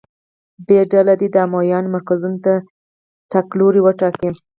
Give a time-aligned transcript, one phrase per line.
[0.65, 2.53] ب ډله دې د امویانو مرکزونو ته
[3.31, 4.29] تګ لوری وټاکي.